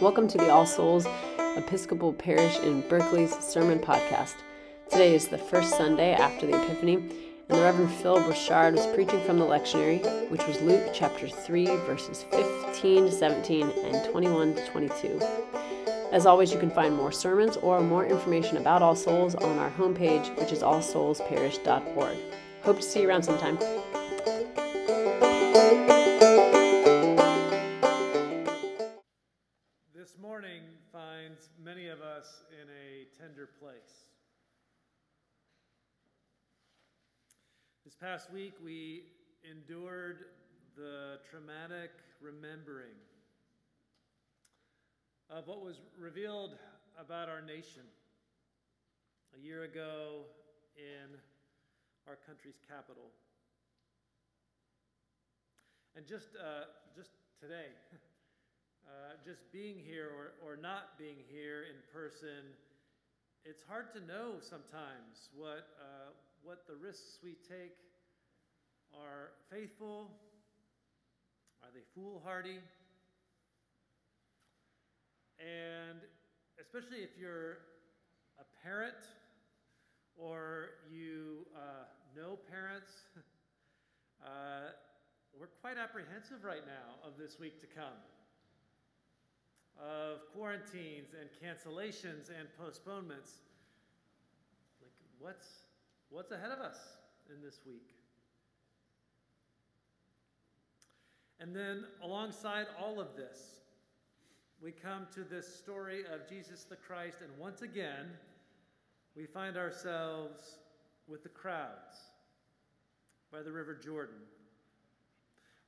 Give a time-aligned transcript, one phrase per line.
[0.00, 1.08] Welcome to the All Souls
[1.56, 4.36] Episcopal Parish in Berkeley's Sermon Podcast.
[4.88, 7.12] Today is the first Sunday after the Epiphany, and
[7.48, 12.22] the Reverend Phil Brochard was preaching from the lectionary, which was Luke chapter 3, verses
[12.30, 15.20] 15 to 17 and 21 to 22.
[16.12, 19.70] As always, you can find more sermons or more information about All Souls on our
[19.70, 22.18] homepage, which is allsoulsparish.org.
[22.62, 23.58] Hope to see you around sometime.
[38.00, 39.02] Past week, we
[39.42, 40.26] endured
[40.76, 41.90] the traumatic
[42.20, 42.94] remembering
[45.28, 46.52] of what was revealed
[46.96, 47.82] about our nation
[49.36, 50.22] a year ago
[50.76, 51.16] in
[52.06, 53.10] our country's capital.
[55.96, 57.10] And just, uh, just
[57.40, 57.66] today,
[58.88, 62.56] uh, just being here or, or not being here in person,
[63.44, 67.76] it's hard to know sometimes what, uh, what the risks we take
[68.96, 70.10] are faithful?
[71.62, 72.58] Are they foolhardy?
[75.38, 76.00] And
[76.58, 77.58] especially if you're
[78.40, 78.96] a parent
[80.16, 81.86] or you uh,
[82.16, 82.90] know parents,
[84.24, 84.74] uh,
[85.38, 87.94] we're quite apprehensive right now of this week to come,
[89.78, 93.34] of quarantines and cancellations and postponements.
[94.80, 95.46] Like, what's,
[96.10, 96.78] what's ahead of us
[97.34, 97.94] in this week?
[101.40, 103.60] And then, alongside all of this,
[104.60, 108.06] we come to this story of Jesus the Christ, and once again,
[109.14, 110.58] we find ourselves
[111.06, 111.96] with the crowds
[113.30, 114.16] by the River Jordan,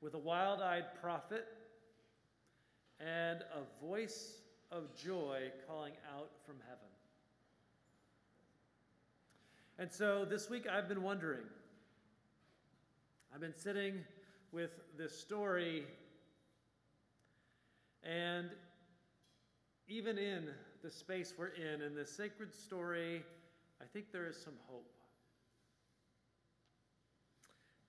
[0.00, 1.46] with a wild eyed prophet
[3.00, 6.78] and a voice of joy calling out from heaven.
[9.78, 11.46] And so this week I've been wondering,
[13.34, 13.94] I've been sitting
[14.52, 15.84] with this story.
[18.04, 18.50] And
[19.88, 20.48] even in
[20.82, 23.22] the space we're in, in this sacred story,
[23.80, 24.92] I think there is some hope.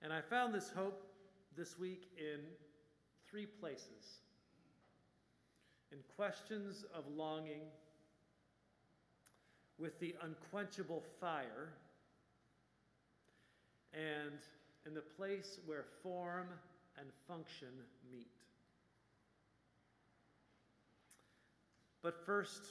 [0.00, 1.04] And I found this hope
[1.56, 2.40] this week in
[3.28, 4.22] three places
[5.92, 7.62] in questions of longing,
[9.78, 11.68] with the unquenchable fire,
[13.92, 14.38] and
[14.86, 16.46] in the place where form
[16.98, 17.68] and function
[18.10, 18.30] meet.
[22.02, 22.62] But first,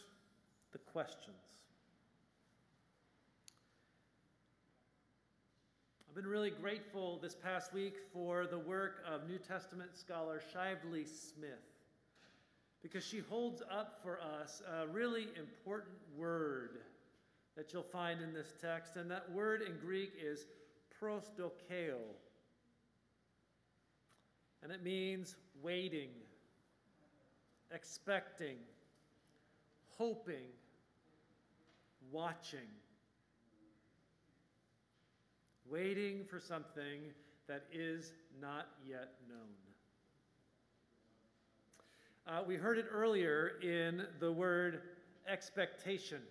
[0.72, 1.36] the questions.
[6.10, 11.06] I've been really grateful this past week for the work of New Testament scholar Shively
[11.06, 11.81] Smith
[12.82, 16.80] because she holds up for us a really important word
[17.56, 18.96] that you'll find in this text.
[18.96, 20.46] And that word in Greek is
[21.02, 21.98] prosdokeo.
[24.64, 26.10] And it means waiting,
[27.72, 28.58] expecting,
[29.98, 30.50] hoping,
[32.12, 32.60] watching.
[35.70, 37.02] Waiting for something
[37.48, 39.71] that is not yet known.
[42.28, 44.82] Uh, we heard it earlier in the word
[45.28, 46.22] expectation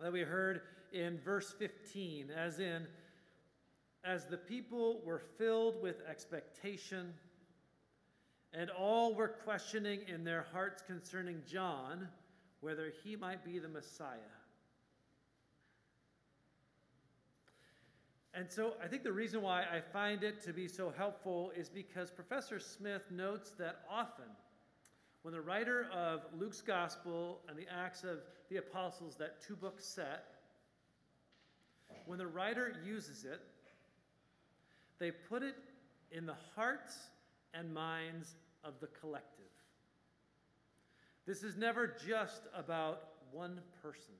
[0.00, 0.62] that we heard
[0.92, 2.86] in verse 15, as in,
[4.04, 7.14] as the people were filled with expectation,
[8.52, 12.08] and all were questioning in their hearts concerning John
[12.60, 14.18] whether he might be the Messiah.
[18.34, 21.68] And so I think the reason why I find it to be so helpful is
[21.68, 24.24] because Professor Smith notes that often
[25.22, 28.18] when the writer of Luke's Gospel and the Acts of
[28.50, 30.24] the Apostles, that two book set,
[32.06, 33.40] when the writer uses it,
[34.98, 35.56] they put it
[36.10, 36.96] in the hearts
[37.54, 38.34] and minds
[38.64, 39.44] of the collective.
[41.26, 44.14] This is never just about one person.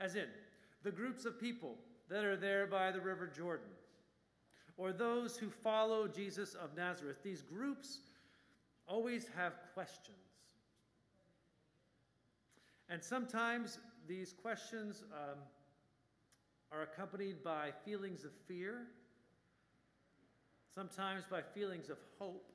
[0.00, 0.28] As in,
[0.82, 1.76] the groups of people
[2.08, 3.68] that are there by the River Jordan,
[4.78, 7.98] or those who follow Jesus of Nazareth, these groups
[8.86, 10.16] always have questions.
[12.88, 15.38] And sometimes these questions um,
[16.72, 18.86] are accompanied by feelings of fear,
[20.74, 22.52] sometimes by feelings of hope.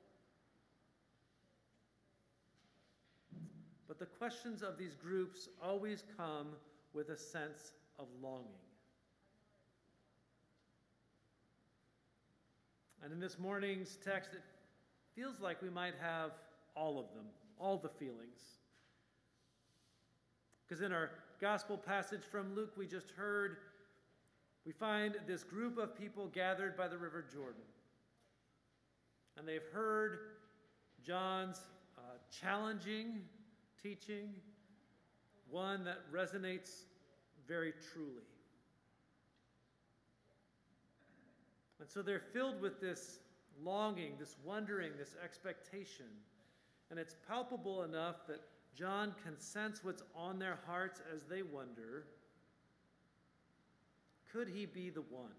[3.86, 6.48] But the questions of these groups always come
[6.94, 8.48] with a sense of longing.
[13.04, 14.40] And in this morning's text, it
[15.14, 16.30] feels like we might have
[16.74, 17.26] all of them,
[17.60, 18.40] all the feelings.
[20.66, 23.58] Because in our gospel passage from Luke we just heard,
[24.64, 27.60] we find this group of people gathered by the River Jordan.
[29.36, 30.18] And they've heard
[31.04, 31.60] John's
[31.98, 32.00] uh,
[32.40, 33.20] challenging
[33.82, 34.30] teaching,
[35.50, 36.84] one that resonates
[37.46, 38.22] very truly.
[41.80, 43.18] And so they're filled with this
[43.62, 46.06] longing, this wondering, this expectation.
[46.90, 48.40] And it's palpable enough that
[48.74, 52.06] John can sense what's on their hearts as they wonder
[54.32, 55.30] could he be the one?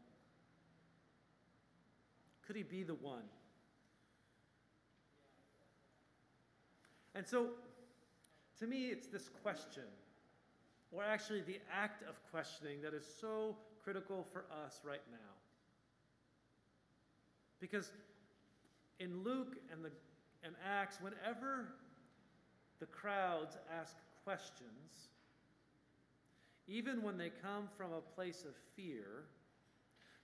[2.47, 3.23] Could he be the one?
[7.13, 7.47] And so,
[8.59, 9.83] to me, it's this question,
[10.93, 15.17] or actually the act of questioning, that is so critical for us right now.
[17.59, 17.91] Because
[18.99, 19.91] in Luke and, the,
[20.43, 21.67] and Acts, whenever
[22.79, 25.09] the crowds ask questions,
[26.67, 29.25] even when they come from a place of fear,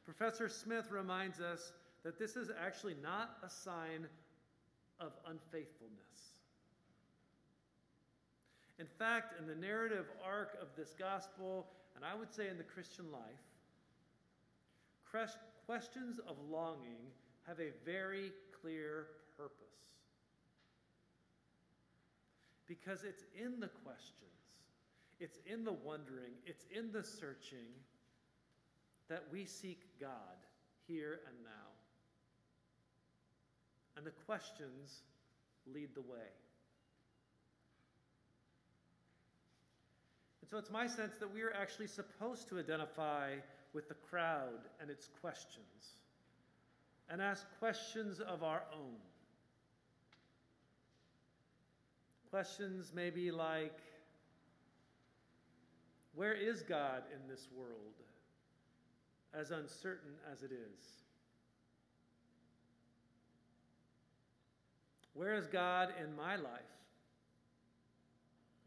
[0.05, 1.71] Professor Smith reminds us
[2.03, 4.07] that this is actually not a sign
[4.99, 5.99] of unfaithfulness.
[8.79, 12.63] In fact, in the narrative arc of this gospel, and I would say in the
[12.63, 13.21] Christian life,
[15.71, 16.99] questions of longing
[17.47, 19.05] have a very clear
[19.37, 19.55] purpose.
[22.67, 24.17] Because it's in the questions,
[25.21, 27.71] it's in the wondering, it's in the searching
[29.07, 30.09] that we seek God
[30.89, 31.69] here and now.
[33.95, 35.03] And the questions
[35.73, 36.31] lead the way.
[40.41, 43.35] And so it's my sense that we are actually supposed to identify
[43.73, 46.01] with the crowd and its questions
[47.09, 48.95] and ask questions of our own.
[52.29, 53.79] Questions maybe like,
[56.15, 57.95] where is God in this world,
[59.33, 60.85] as uncertain as it is?
[65.13, 66.61] Where is God in my life,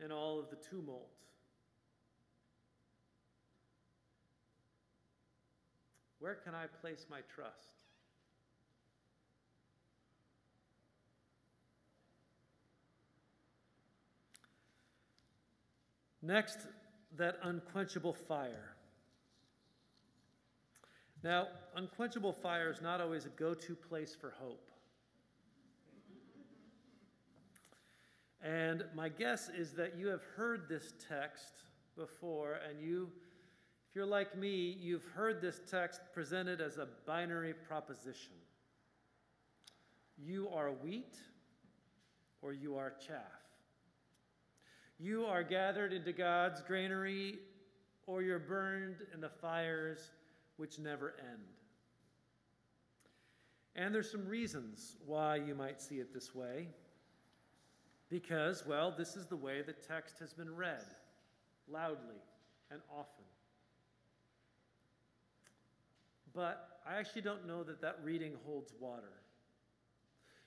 [0.05, 1.14] in all of the tumult?
[6.25, 7.75] Where can I place my trust?
[16.23, 16.61] Next,
[17.19, 18.75] that unquenchable fire.
[21.23, 24.71] Now, unquenchable fire is not always a go to place for hope.
[28.43, 31.65] And my guess is that you have heard this text
[31.99, 33.11] before, and you,
[33.95, 38.33] if you're like me, you've heard this text presented as a binary proposition.
[40.19, 41.15] You are wheat
[42.43, 43.21] or you are chaff.
[44.99, 47.39] You are gathered into God's granary,
[48.09, 50.11] or you're burned in the fires
[50.57, 51.45] which never end.
[53.77, 56.67] And there's some reasons why you might see it this way.
[58.11, 60.83] Because, well, this is the way the text has been read
[61.69, 62.19] loudly
[62.73, 63.14] and often.
[66.35, 69.13] But I actually don't know that that reading holds water.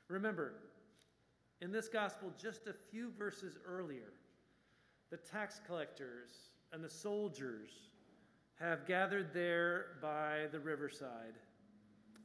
[0.07, 0.53] Remember,
[1.61, 4.13] in this gospel, just a few verses earlier,
[5.09, 7.71] the tax collectors and the soldiers
[8.59, 11.35] have gathered there by the riverside.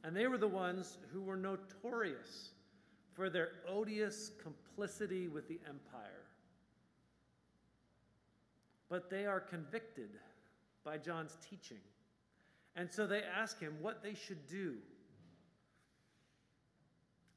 [0.03, 2.51] And they were the ones who were notorious
[3.13, 6.25] for their odious complicity with the empire.
[8.89, 10.09] But they are convicted
[10.83, 11.77] by John's teaching.
[12.75, 14.75] And so they ask him what they should do.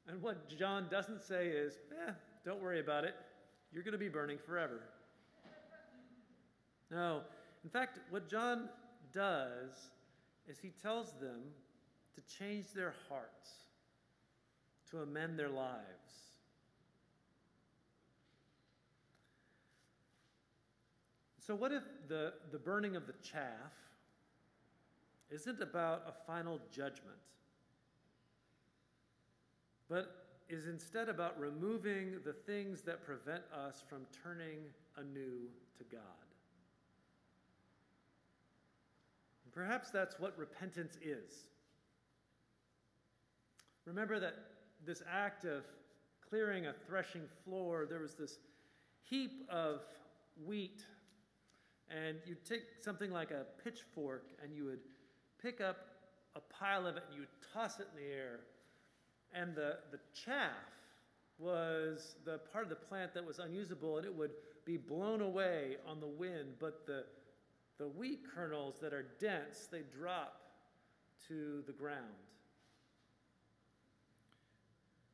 [0.07, 1.73] And what John doesn't say is,
[2.07, 2.11] eh,
[2.45, 3.13] don't worry about it.
[3.71, 4.81] You're going to be burning forever.
[6.89, 7.21] No.
[7.63, 8.69] In fact, what John
[9.13, 9.89] does
[10.47, 11.41] is he tells them
[12.15, 13.49] to change their hearts,
[14.89, 15.83] to amend their lives.
[21.45, 23.73] So, what if the, the burning of the chaff
[25.29, 27.17] isn't about a final judgment,
[29.89, 34.59] but is instead about removing the things that prevent us from turning
[34.97, 36.01] anew to God?
[39.57, 41.47] Perhaps that's what repentance is.
[43.85, 44.35] Remember that
[44.85, 45.63] this act of
[46.29, 48.37] clearing a threshing floor, there was this
[49.01, 49.81] heap of
[50.45, 50.83] wheat,
[51.89, 54.81] and you'd take something like a pitchfork and you would
[55.41, 55.77] pick up
[56.35, 58.39] a pile of it and you toss it in the air,
[59.33, 60.51] and the, the chaff
[61.39, 64.31] was the part of the plant that was unusable and it would
[64.65, 67.05] be blown away on the wind, but the,
[67.77, 70.41] the wheat kernels that are dense, they drop
[71.27, 72.03] to the ground.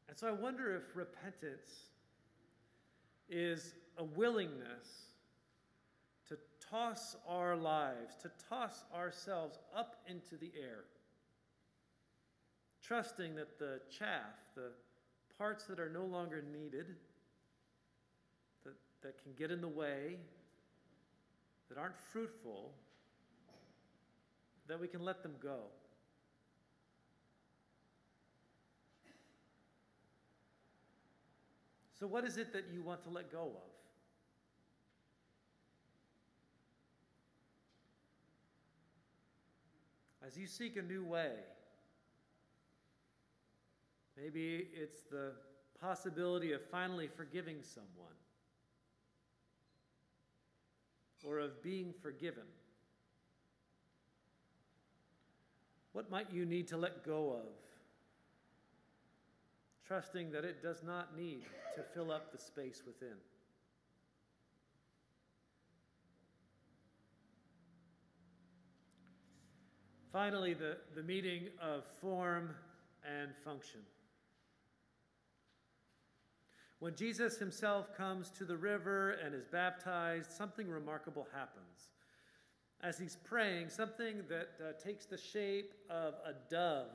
[0.07, 1.89] And so I wonder if repentance
[3.29, 5.12] is a willingness
[6.73, 10.85] toss our lives, to toss ourselves up into the air,
[12.81, 14.71] trusting that the chaff, the
[15.37, 16.87] parts that are no longer needed,
[18.63, 20.17] that, that can get in the way,
[21.69, 22.71] that aren't fruitful,
[24.67, 25.59] that we can let them go.
[31.99, 33.72] So, what is it that you want to let go of?
[40.25, 41.31] As you seek a new way,
[44.17, 45.33] maybe it's the
[45.81, 48.15] possibility of finally forgiving someone
[51.25, 52.43] or of being forgiven.
[55.91, 57.63] What might you need to let go of?
[59.93, 61.43] trusting that it does not need
[61.75, 63.15] to fill up the space within.
[70.13, 72.51] Finally, the, the meeting of form
[73.03, 73.79] and function.
[76.77, 81.89] When Jesus himself comes to the river and is baptized, something remarkable happens.
[82.81, 86.91] As he's praying, something that uh, takes the shape of a dove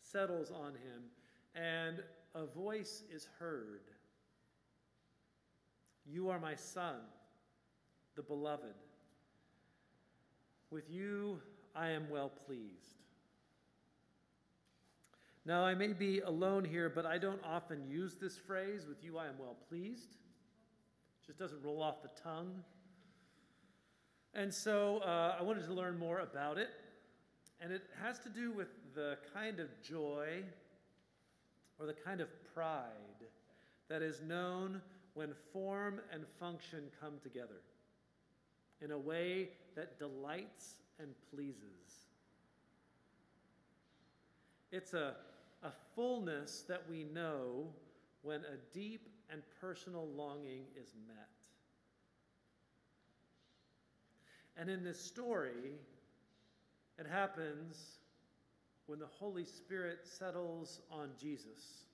[0.00, 1.02] settles on him
[1.56, 2.00] and
[2.36, 3.80] a voice is heard
[6.08, 7.00] You are my son,
[8.14, 8.74] the beloved.
[10.70, 11.40] With you
[11.76, 12.96] I am well pleased.
[15.44, 19.18] Now, I may be alone here, but I don't often use this phrase, with you
[19.18, 20.16] I am well pleased.
[21.22, 22.64] It just doesn't roll off the tongue.
[24.34, 26.70] And so uh, I wanted to learn more about it.
[27.60, 30.42] And it has to do with the kind of joy
[31.78, 32.90] or the kind of pride
[33.88, 34.80] that is known
[35.14, 37.62] when form and function come together
[38.82, 42.06] in a way that delights and pleases.
[44.72, 45.14] It's a,
[45.62, 47.68] a fullness that we know
[48.22, 51.28] when a deep and personal longing is met.
[54.56, 55.74] And in this story,
[56.98, 57.98] it happens
[58.86, 61.84] when the Holy Spirit settles on Jesus.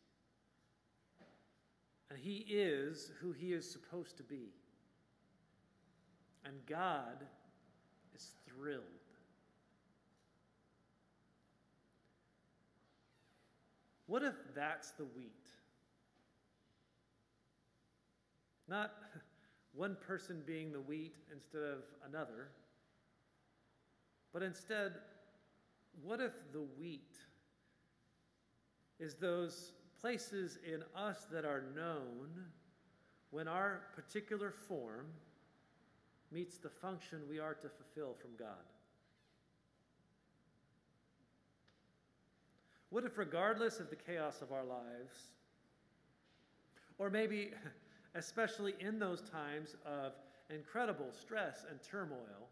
[2.11, 4.51] And he is who he is supposed to be.
[6.45, 7.25] And God
[8.15, 8.83] is thrilled.
[14.07, 15.47] What if that's the wheat?
[18.69, 18.93] Not
[19.75, 22.49] one person being the wheat instead of another,
[24.33, 24.93] but instead
[26.03, 27.17] what if the wheat
[28.99, 32.29] is those places in us that are known
[33.31, 35.07] when our particular form
[36.33, 38.65] meets the function we are to fulfill from God?
[42.91, 45.15] What if, regardless of the chaos of our lives,
[46.99, 47.53] or maybe
[48.15, 50.13] especially in those times of
[50.51, 52.49] incredible stress and turmoil,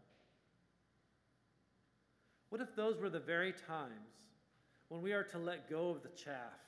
[2.49, 4.31] what if those were the very times
[4.89, 6.59] when we are to let go of the chaff,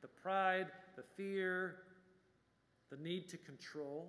[0.00, 0.66] the pride,
[0.96, 1.76] the fear,
[2.90, 4.08] the need to control,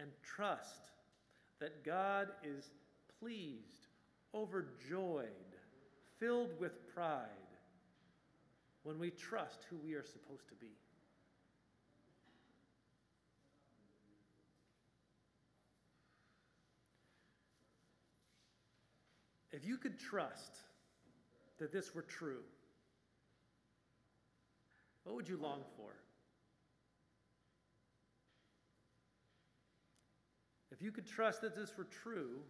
[0.00, 0.90] and trust
[1.60, 2.70] that God is
[3.20, 3.86] pleased,
[4.34, 5.28] overjoyed,
[6.18, 7.26] filled with pride
[8.82, 10.72] when we trust who we are supposed to be?
[19.52, 20.56] If you could trust
[21.58, 22.42] that this were true,
[25.04, 25.92] what would you long for?
[30.80, 32.40] If you could trust that this were true,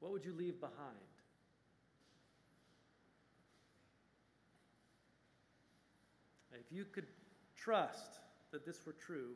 [0.00, 0.74] what would you leave behind?
[6.52, 7.06] If you could
[7.56, 8.18] trust
[8.52, 9.30] that this were true,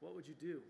[0.00, 0.60] what would you do?